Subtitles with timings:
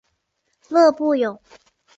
[0.67, 1.39] 勒布永。